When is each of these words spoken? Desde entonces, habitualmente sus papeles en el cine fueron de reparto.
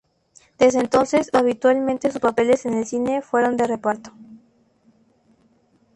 Desde 0.57 0.79
entonces, 0.79 1.29
habitualmente 1.31 2.09
sus 2.09 2.19
papeles 2.19 2.65
en 2.65 2.73
el 2.73 2.87
cine 2.87 3.21
fueron 3.21 3.55
de 3.55 3.67
reparto. 3.67 4.11